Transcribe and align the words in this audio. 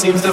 seems 0.00 0.22
to 0.22 0.32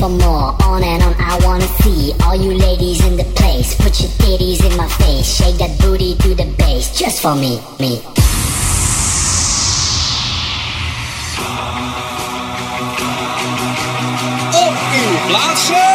for 0.00 0.08
more. 0.08 0.56
On 0.64 0.82
and 0.82 1.02
on, 1.02 1.14
I 1.18 1.38
wanna 1.44 1.68
see 1.82 2.14
all 2.24 2.34
you 2.34 2.54
ladies 2.54 3.04
in 3.04 3.16
the 3.18 3.24
place. 3.36 3.74
Put 3.74 4.00
your 4.00 4.10
titties 4.22 4.64
in 4.64 4.74
my 4.76 4.88
face, 4.88 5.26
shake 5.36 5.58
that 5.58 5.78
booty 5.78 6.16
to 6.16 6.28
the 6.34 6.46
bass, 6.56 6.98
just 6.98 7.20
for 7.20 7.34
me, 7.34 7.60
me. 7.78 8.00
Op 14.64 14.76
uw 15.00 15.14
plaatsen! 15.28 15.90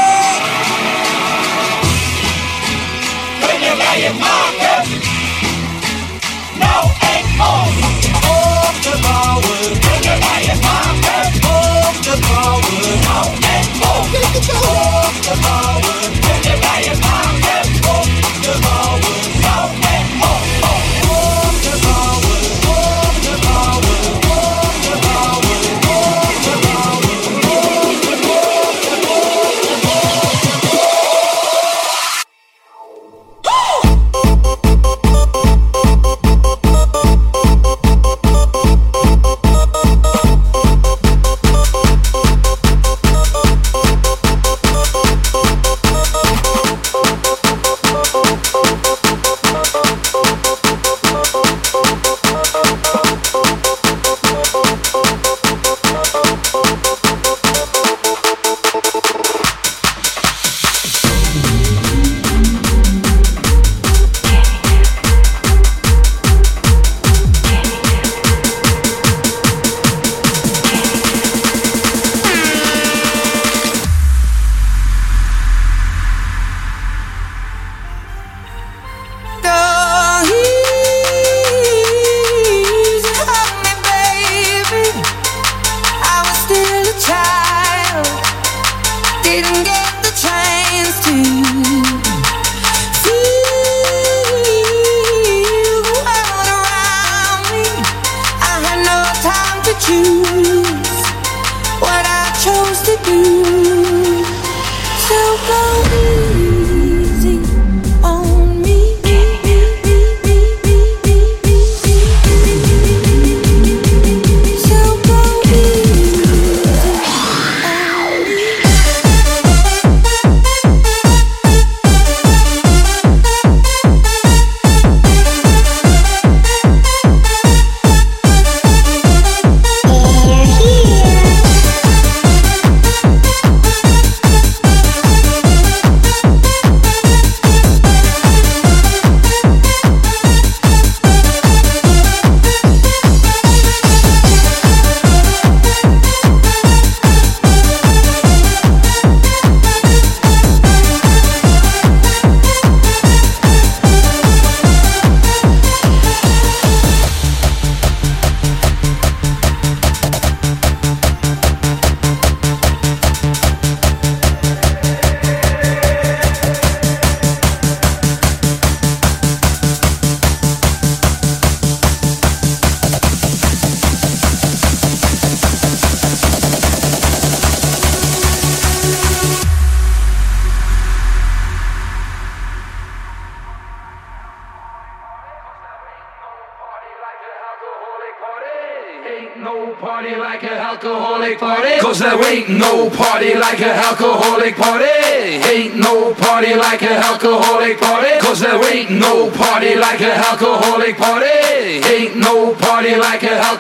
Kunnen 3.40 3.78
wij 3.78 3.98
je 4.02 4.12
maken? 4.20 4.78
Nou 6.60 6.84
en 7.14 7.26
om! 7.42 7.74
Op 8.30 8.76
de 8.84 8.98
bouwen! 9.02 9.80
Kunnen 9.80 10.20
wij 10.26 10.42
je 10.44 10.56
maken? 10.62 11.26
Op 11.88 12.04
de 12.04 12.18
bouwen! 12.28 13.02
Nou 13.04 13.45
Get 14.36 14.48
your 14.50 16.25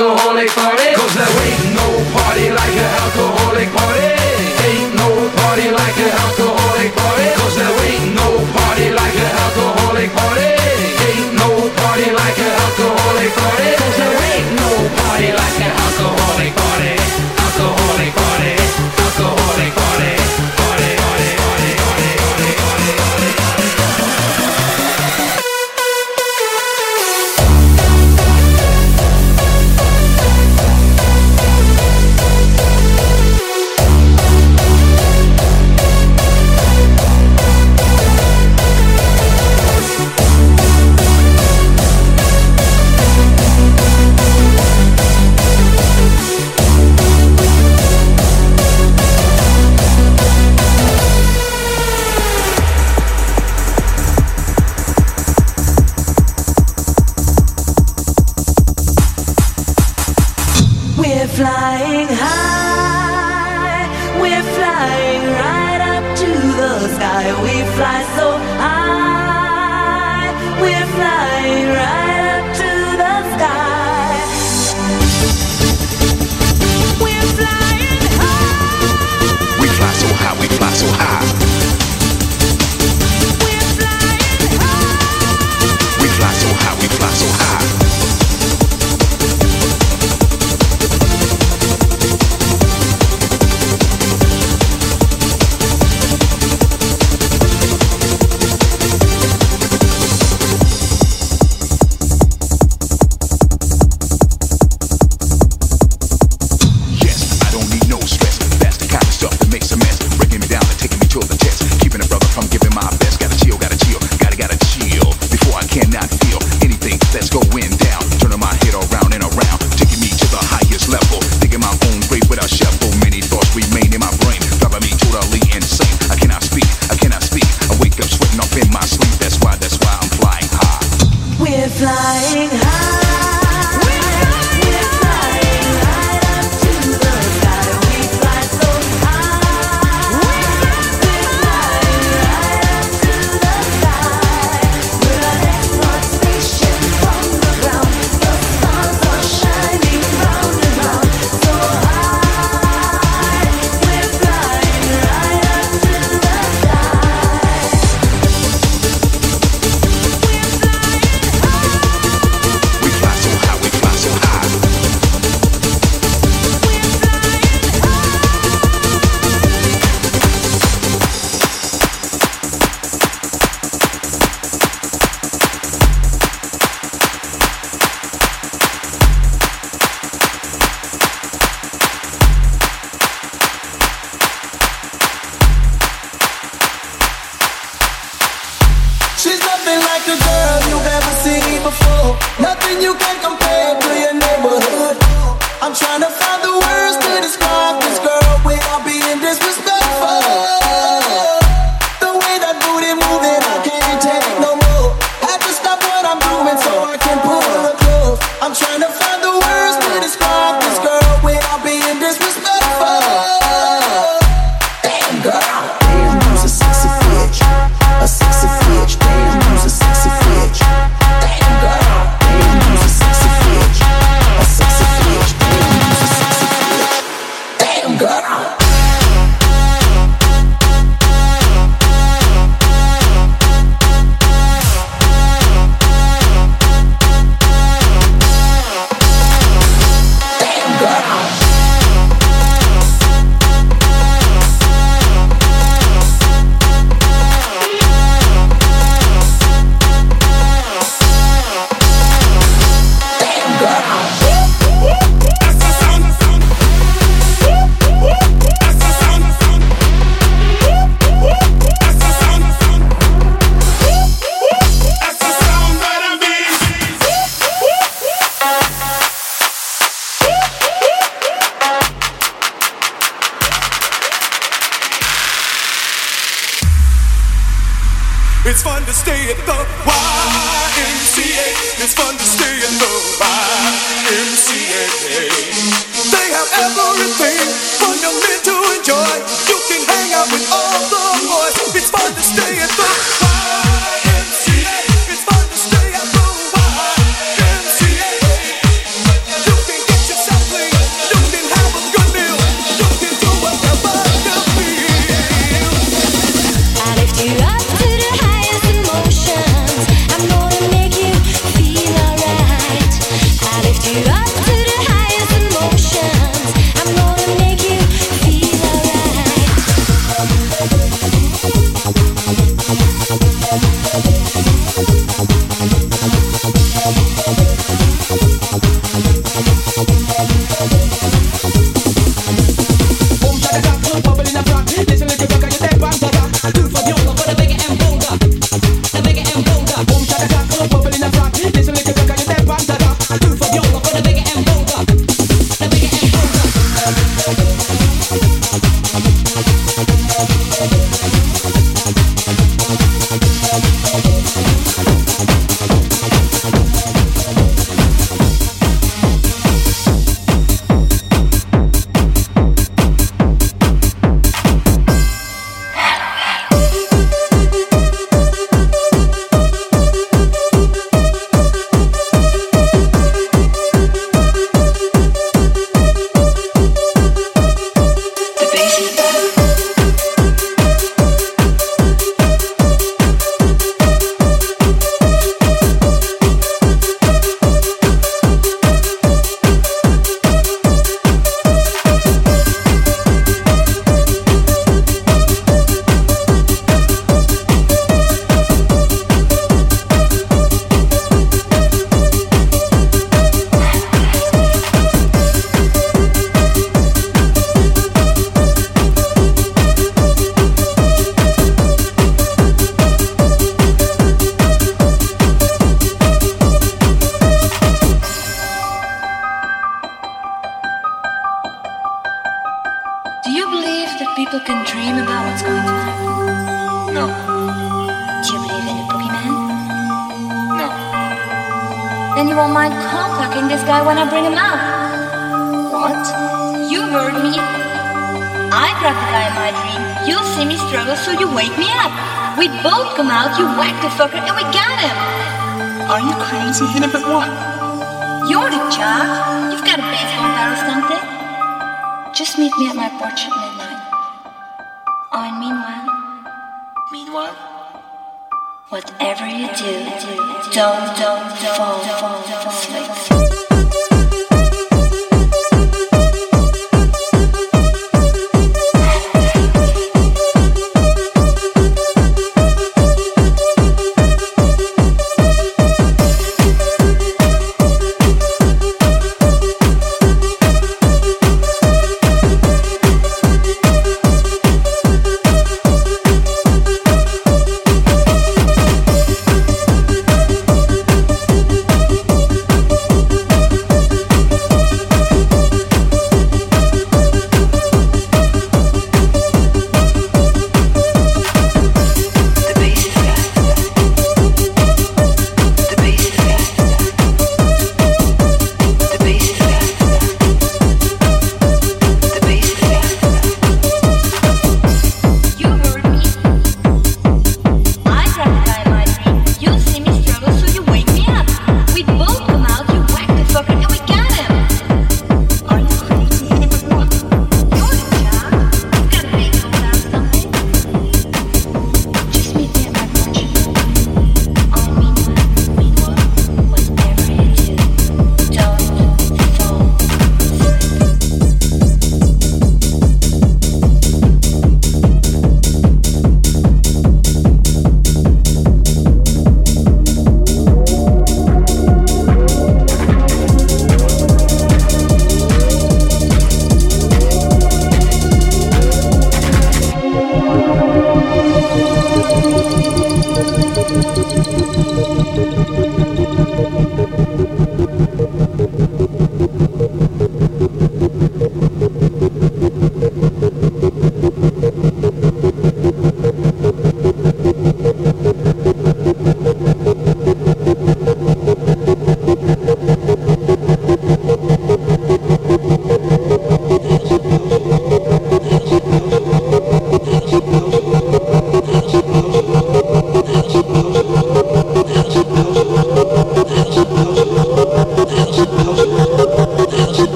alcoholic 0.00 0.49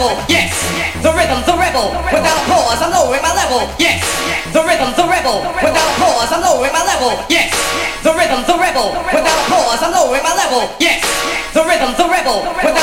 level. 0.00 0.16
Yes, 0.32 0.56
the 1.04 1.12
rhythm's 1.12 1.44
a 1.44 1.56
rebel. 1.56 1.92
Without 2.08 2.40
pause, 2.48 2.80
I'm 2.80 2.88
lowering 2.90 3.20
my 3.20 3.36
level. 3.36 3.68
Yes, 3.76 4.00
the 4.52 4.64
rhythm's 4.64 4.96
a 4.96 5.04
rebel. 5.04 5.44
Without 5.60 5.92
pause, 6.00 6.32
I'm 6.32 6.40
lowering 6.40 6.72
my 6.72 6.84
level. 6.88 7.20
Yes, 7.28 7.52
the 8.00 8.12
rhythm's 8.16 8.48
a 8.48 8.56
rebel. 8.56 8.96
Without 9.12 9.40
pause, 9.52 9.82
I'm 9.84 9.92
lowering 9.92 10.24
my 10.24 10.32
level. 10.32 10.72
Yes, 10.80 11.04
the 11.52 11.60
rhythm's 11.68 12.00
a 12.00 12.08
rebel. 12.08 12.40
Without 12.64 12.79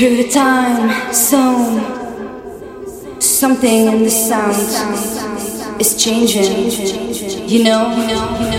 Through 0.00 0.16
the 0.16 0.30
time 0.30 1.12
zone, 1.12 1.78
something 3.20 3.86
in 3.86 4.02
the 4.02 4.08
sound 4.08 4.56
is 5.78 5.94
changing. 6.02 6.70
You 7.46 7.64
know. 7.64 7.94
You 7.94 8.06
know. 8.06 8.49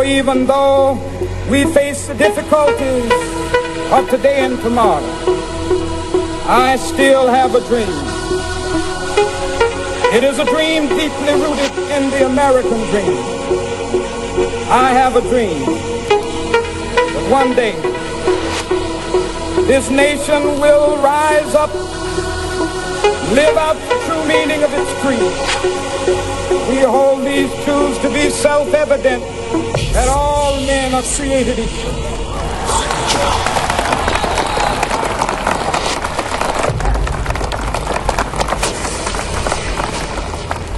Even 0.00 0.46
though 0.46 0.94
we 1.50 1.64
face 1.72 2.06
the 2.06 2.14
difficulties 2.14 3.12
of 3.92 4.08
today 4.08 4.44
and 4.44 4.58
tomorrow, 4.60 5.04
I 6.48 6.76
still 6.76 7.28
have 7.28 7.54
a 7.54 7.60
dream. 7.68 7.88
It 10.16 10.24
is 10.24 10.38
a 10.38 10.44
dream 10.44 10.88
deeply 10.88 11.34
rooted 11.34 11.72
in 11.96 12.10
the 12.10 12.26
American 12.26 12.80
dream. 12.90 13.18
I 14.70 14.90
have 14.92 15.16
a 15.16 15.20
dream 15.20 15.60
that 17.14 17.30
one 17.30 17.54
day 17.54 17.74
this 19.66 19.90
nation 19.90 20.42
will 20.60 20.96
rise 21.02 21.54
up, 21.54 21.72
live 23.32 23.56
out 23.56 23.76
the 23.88 23.96
true 24.06 24.24
meaning 24.26 24.62
of 24.62 24.70
its 24.72 24.92
creed. 25.02 25.32
We 26.68 26.80
hold 26.82 27.24
these 27.24 27.52
truths 27.64 27.98
to 28.02 28.08
be 28.08 28.30
self-evident 28.30 29.22
that 29.92 30.08
all 30.08 30.56
men 30.66 30.94
are 30.94 31.02
created 31.02 31.58
equal. 31.58 31.92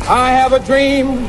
I 0.07 0.31
have 0.31 0.53
a 0.53 0.59
dream 0.59 1.28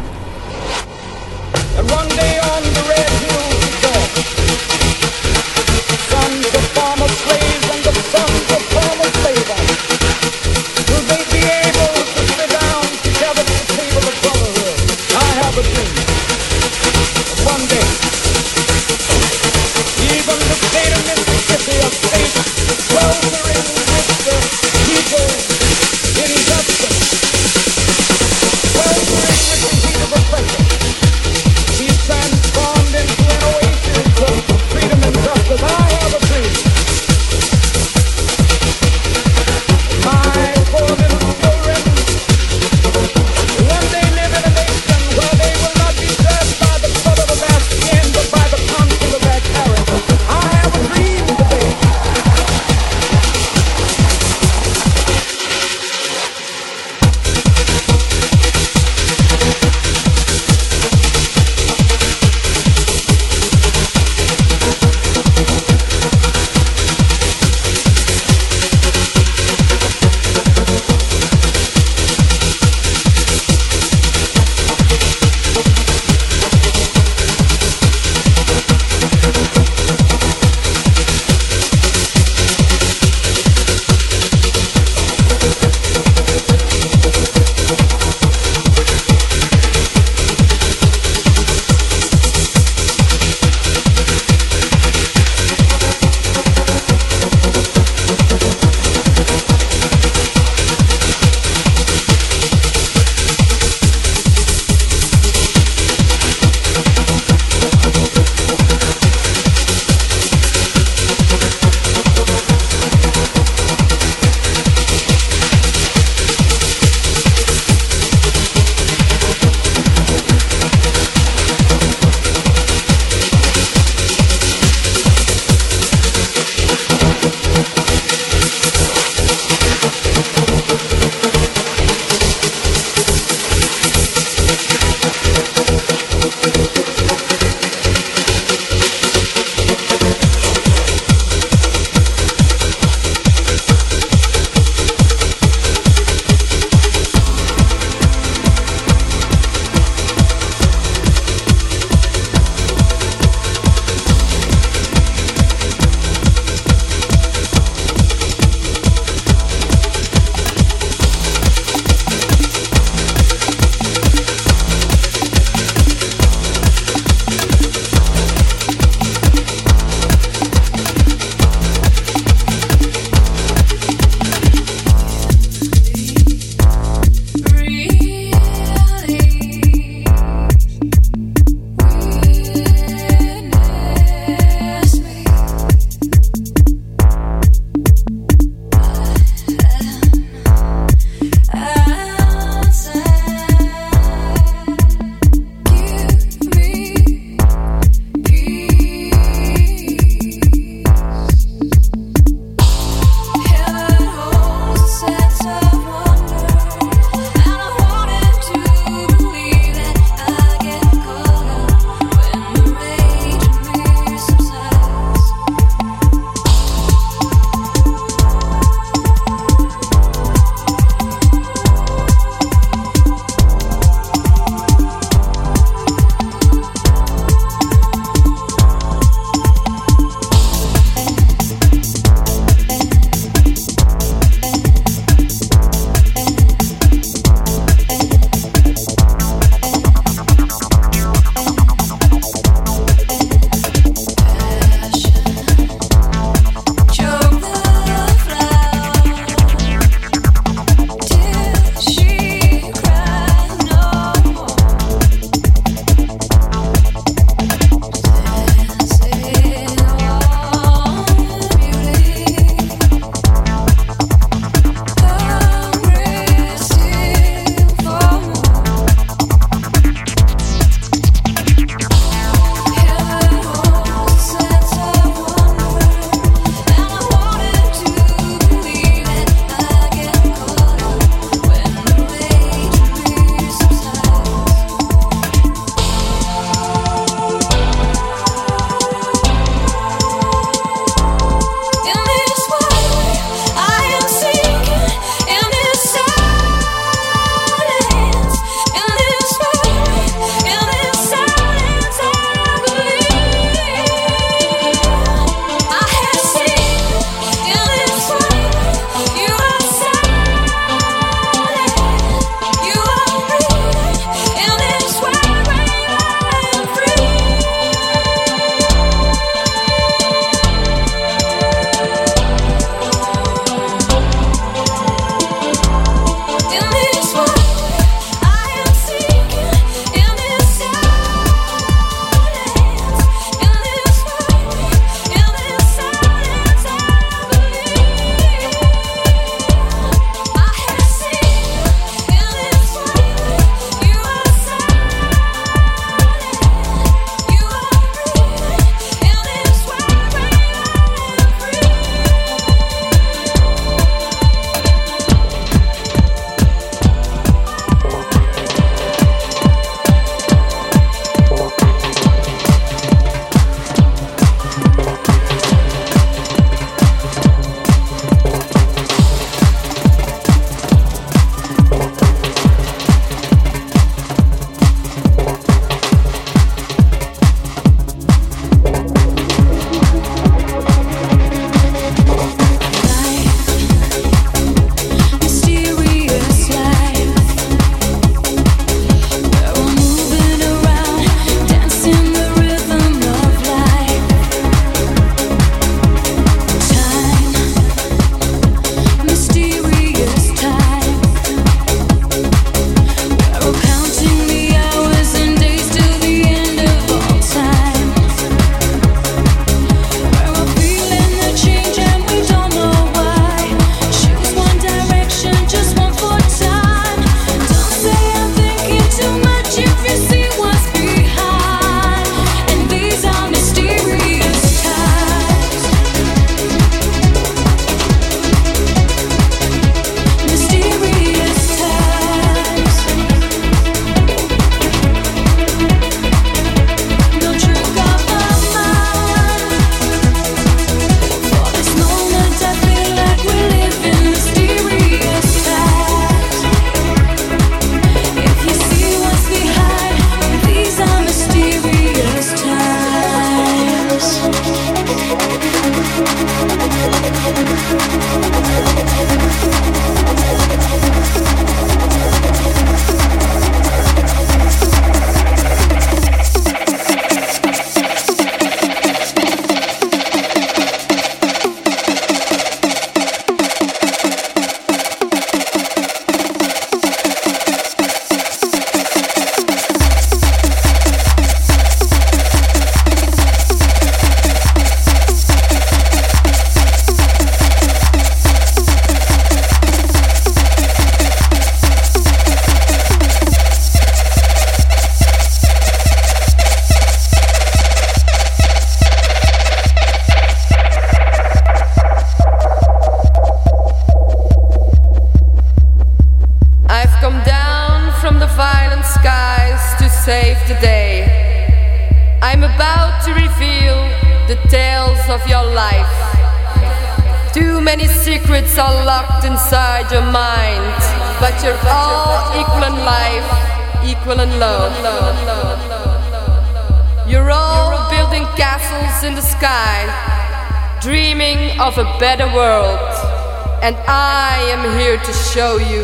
show 535.35 535.57
you 535.57 535.83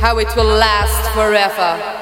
how 0.00 0.18
it 0.18 0.26
will 0.34 0.42
last 0.58 1.14
forever. 1.14 1.99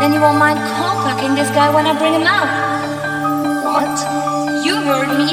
Then 0.00 0.16
you 0.16 0.20
won't 0.20 0.40
mind 0.40 0.58
cock-blocking 0.80 1.36
this 1.36 1.52
guy 1.52 1.68
when 1.68 1.84
I 1.84 1.92
bring 1.92 2.16
him 2.16 2.24
out. 2.24 2.48
What? 3.68 3.94
You 4.64 4.80
heard 4.80 5.12
me. 5.20 5.28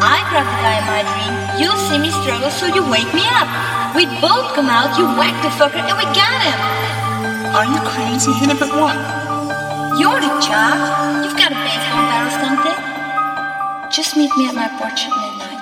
I 0.00 0.24
grab 0.32 0.48
the 0.48 0.58
guy 0.64 0.80
in 0.80 0.86
my 0.88 1.04
dream. 1.04 1.34
You 1.60 1.70
see 1.86 2.00
me 2.00 2.10
struggle, 2.10 2.48
so 2.48 2.66
you 2.66 2.82
wake 2.88 3.12
me 3.12 3.28
up. 3.36 3.46
We 3.94 4.08
both 4.24 4.56
come 4.56 4.72
out, 4.72 4.96
you 4.96 5.04
whack 5.20 5.36
the 5.44 5.52
fucker, 5.60 5.84
and 5.84 5.96
we 6.00 6.08
got 6.16 6.40
him. 6.40 6.58
Are 7.52 7.68
you 7.68 7.76
crazy, 7.84 8.32
Hina, 8.32 8.56
but 8.56 8.72
what? 8.72 8.96
You're 10.00 10.16
the 10.16 10.32
job. 10.40 11.22
You've 11.22 11.36
got 11.36 11.52
a 11.52 11.60
baseball 11.60 12.08
bat 12.08 12.24
or 12.24 12.32
something. 12.40 12.78
Just 13.92 14.16
meet 14.16 14.32
me 14.40 14.48
at 14.48 14.54
my 14.56 14.68
porch 14.80 15.04
at 15.04 15.12
midnight. 15.12 15.60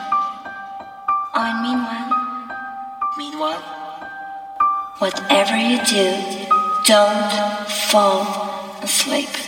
Oh, 1.35 1.43
and 1.43 1.59
meanwhile... 1.67 2.09
Meanwhile? 3.19 3.63
Whatever 5.03 5.57
you 5.59 5.83
do, 5.85 6.15
don't 6.87 7.69
fall 7.91 8.79
asleep. 8.85 9.40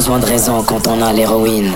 besoin 0.00 0.18
de 0.18 0.24
raison 0.24 0.62
quand 0.62 0.88
on 0.88 1.02
a 1.02 1.12
l'héroïne. 1.12 1.69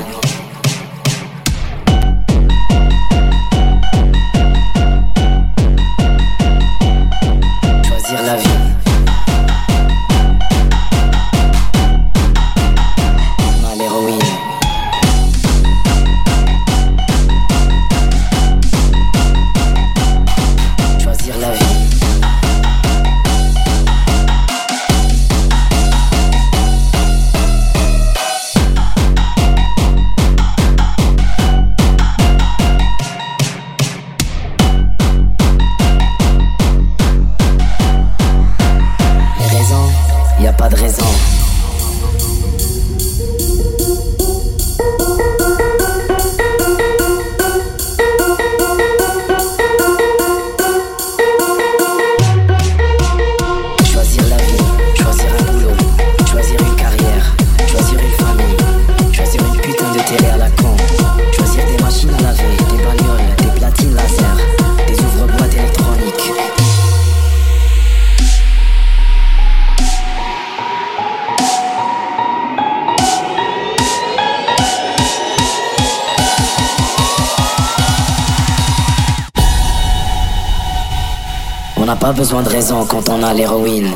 Pas 82.05 82.13
besoin 82.13 82.43
de 82.43 82.51
raison 82.51 82.85
quand 82.85 83.09
on 83.09 83.23
a 83.23 83.33
l'héroïne. 83.33 83.89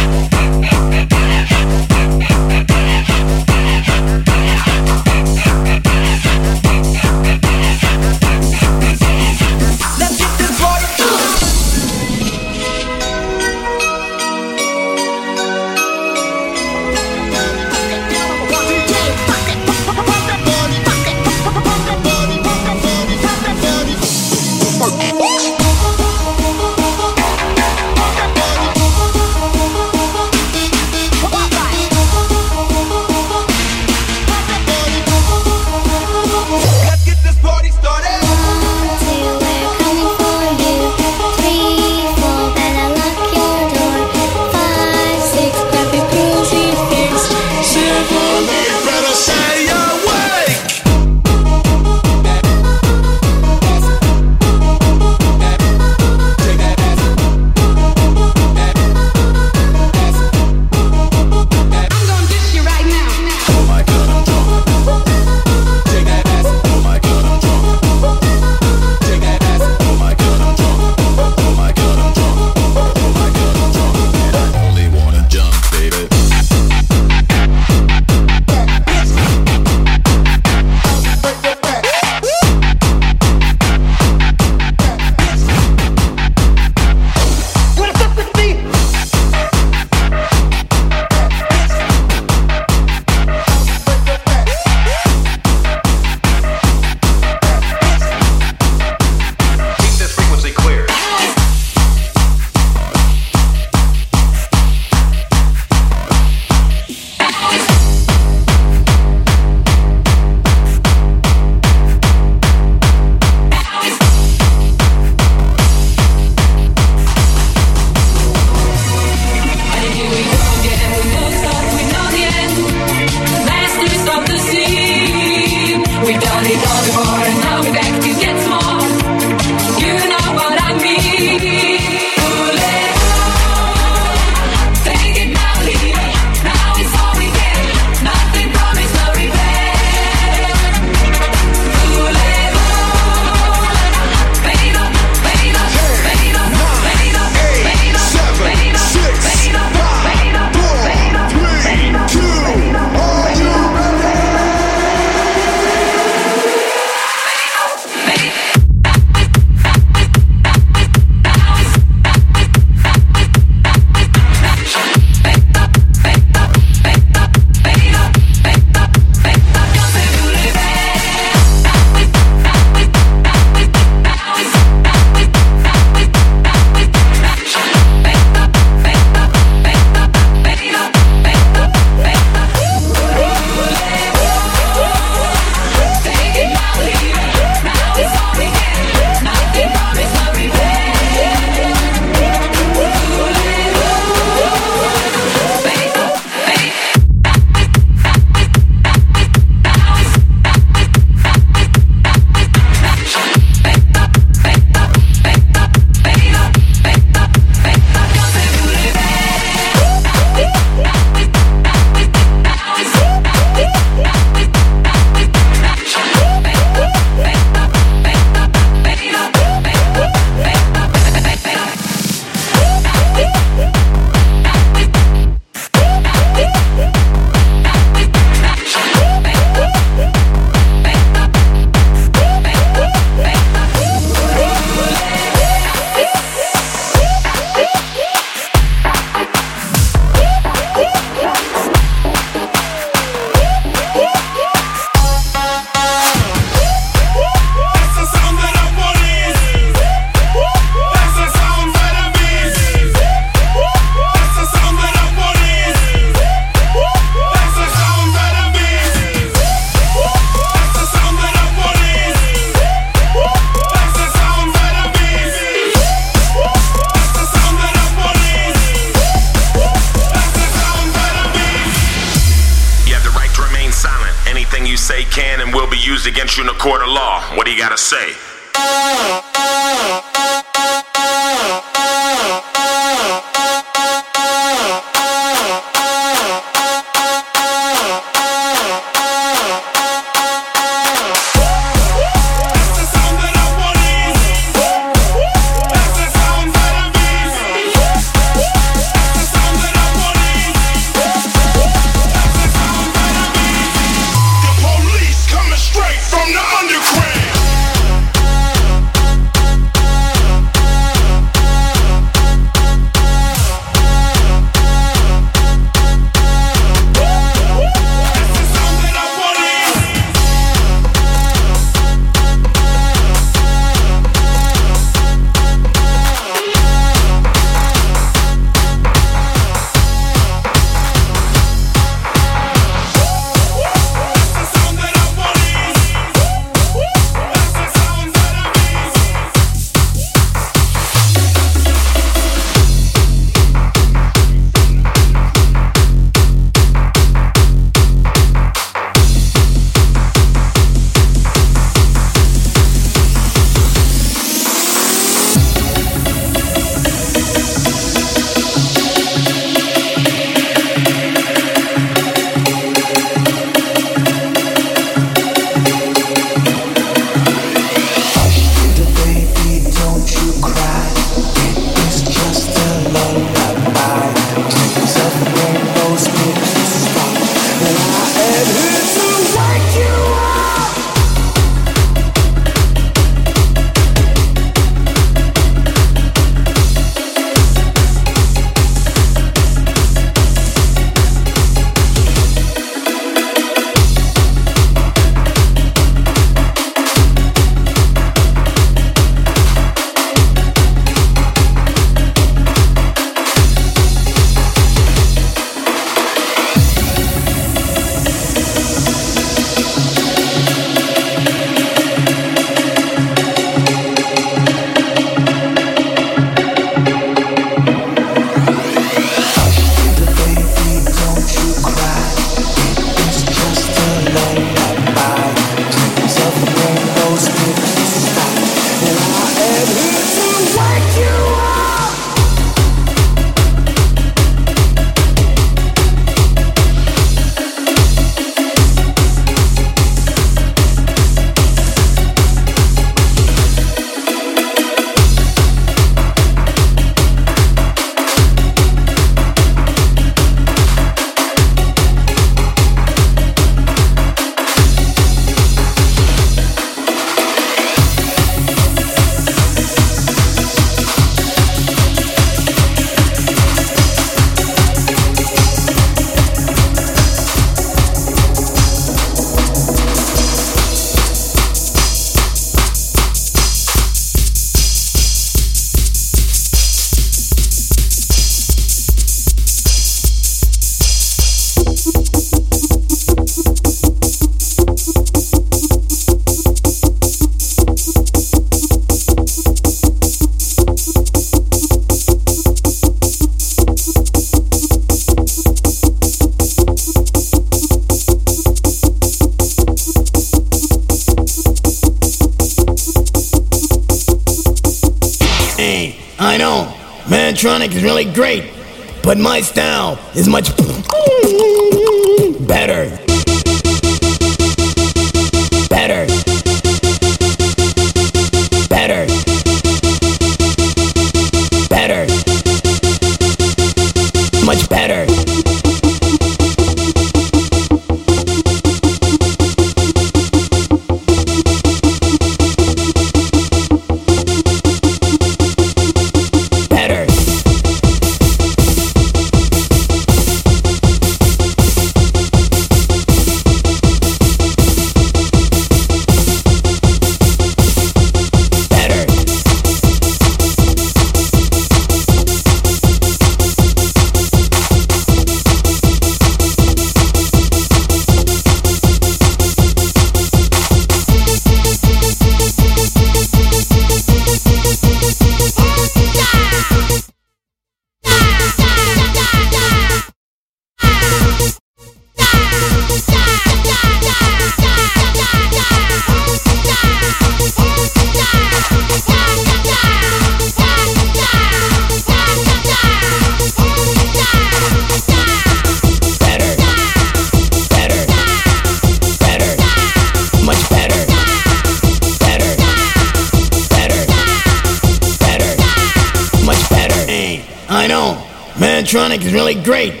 I 597.74 597.88
know, 597.88 598.24
Mantronic 598.54 599.24
is 599.24 599.32
really 599.32 599.60
great, 599.60 600.00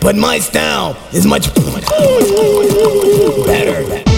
but 0.00 0.16
my 0.16 0.40
style 0.40 0.96
is 1.12 1.24
much 1.24 1.54
better. 3.46 4.11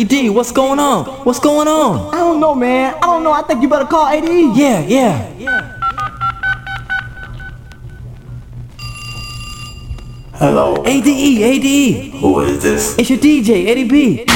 Ricky 0.00 0.22
D, 0.22 0.30
what's 0.30 0.50
going 0.50 0.78
on? 0.78 1.04
What's 1.26 1.38
going 1.40 1.68
on? 1.68 2.14
I 2.14 2.20
don't 2.20 2.40
know, 2.40 2.54
man. 2.54 2.94
I 2.94 3.00
don't 3.00 3.22
know. 3.22 3.32
I 3.32 3.42
think 3.42 3.60
you 3.60 3.68
better 3.68 3.84
call 3.84 4.08
ADE. 4.08 4.56
Yeah, 4.56 4.80
yeah. 4.80 5.28
Hello. 10.36 10.82
ADE, 10.86 11.06
ADE. 11.06 12.12
Who 12.14 12.40
is 12.40 12.62
this? 12.62 12.98
It's 12.98 13.10
your 13.10 13.18
DJ, 13.18 13.66
Eddie 13.66 13.84
B. 13.84 14.29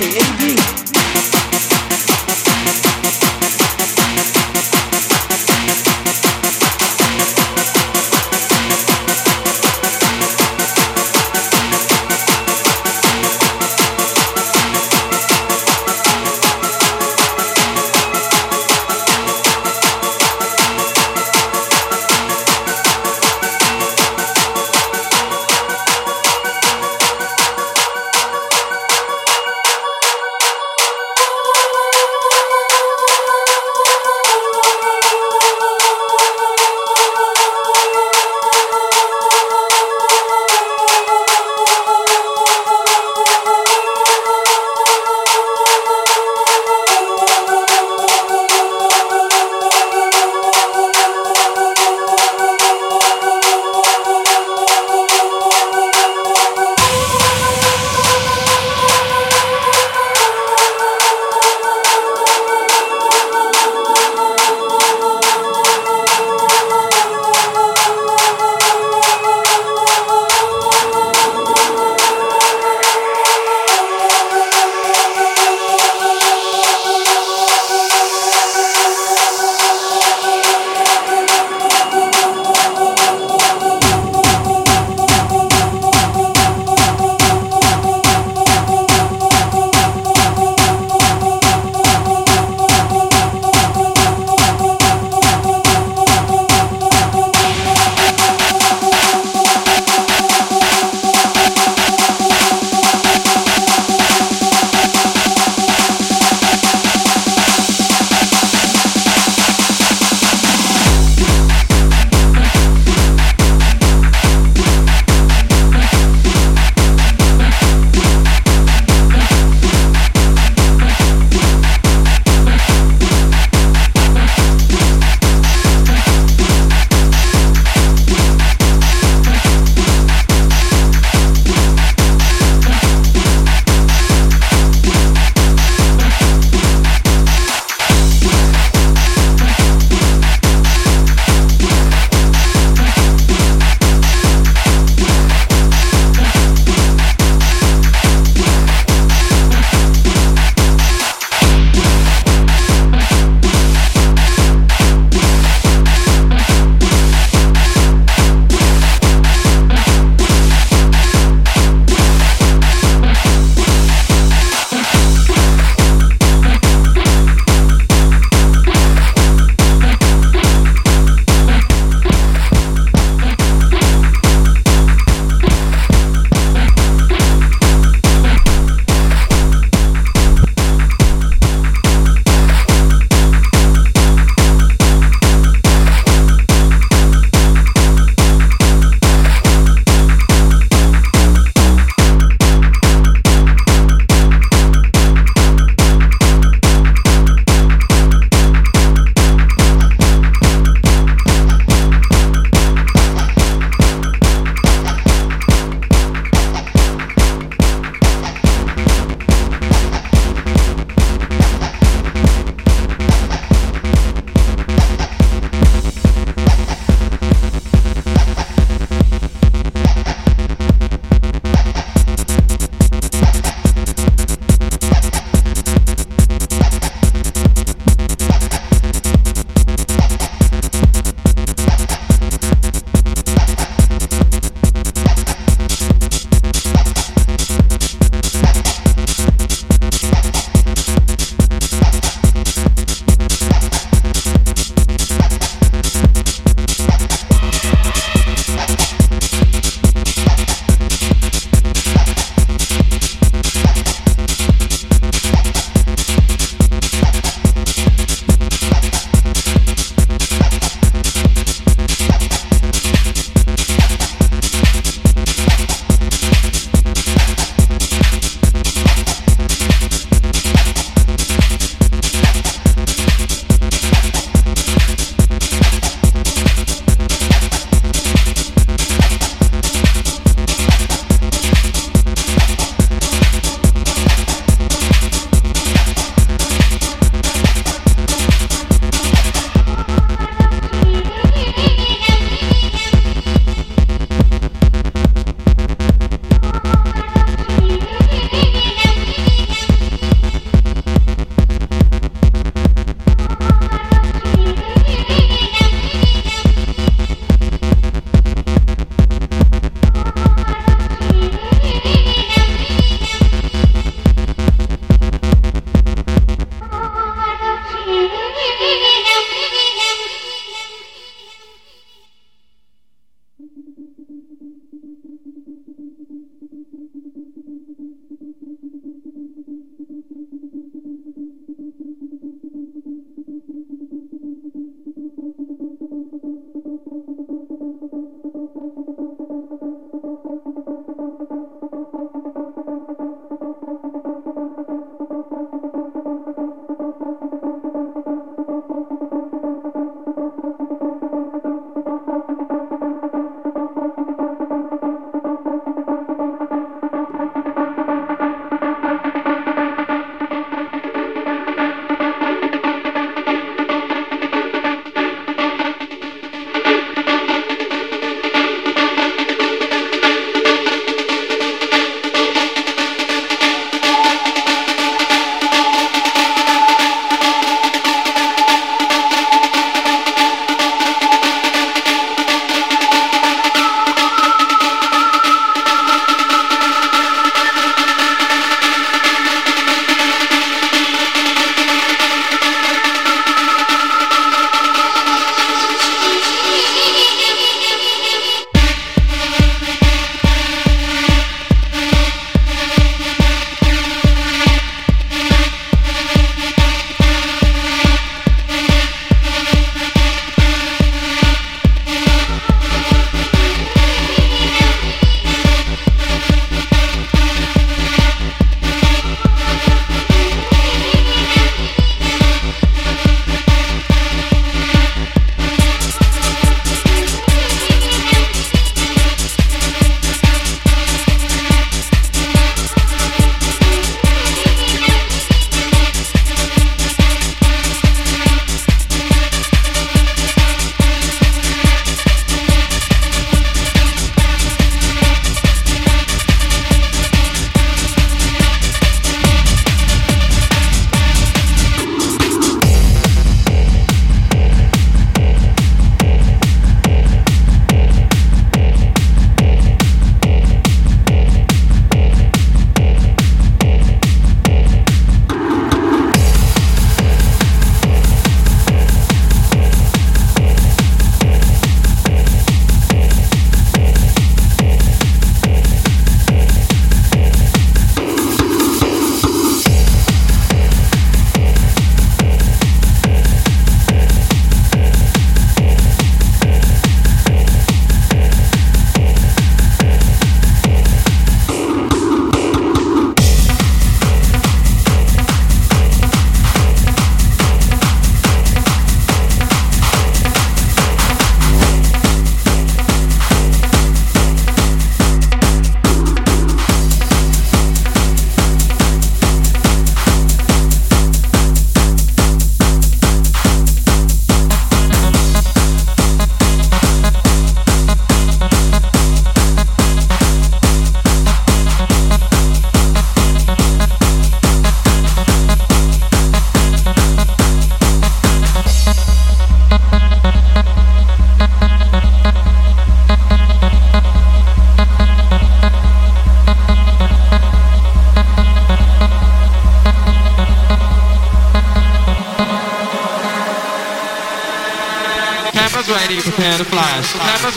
AB. 0.00 0.87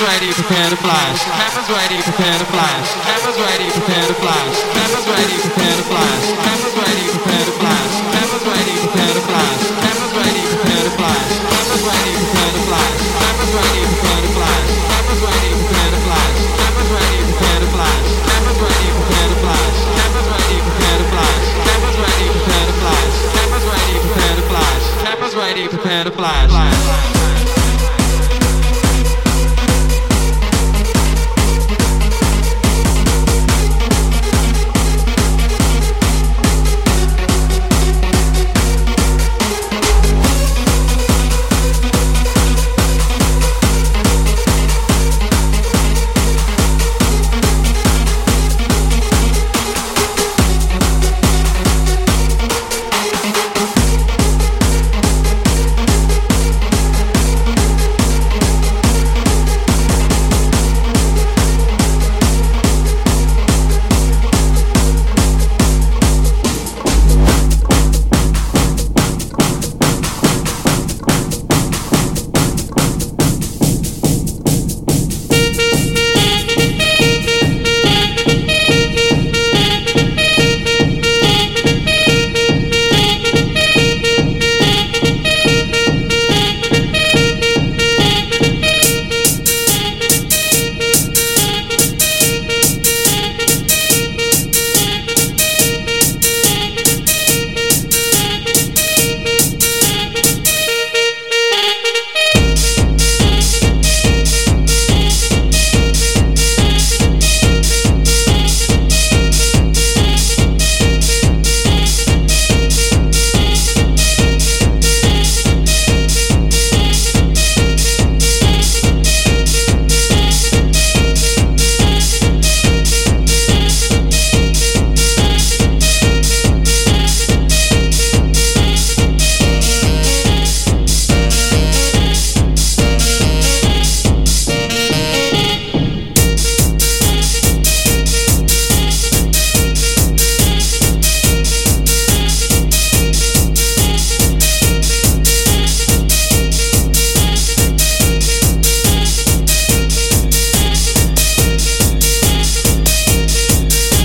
Ready, 0.02 0.34
prepare 0.34 0.70
to 0.70 0.76
flash. 0.78 1.24
Cameras 1.26 1.70
ready, 1.70 2.02
prepare 2.02 2.38
to 2.40 2.46
flash. 2.46 3.01